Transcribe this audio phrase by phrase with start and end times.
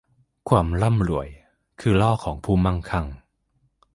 [0.49, 1.27] ความร่ำรวย
[1.79, 3.05] คือล่อของผู้มั่งคั่ง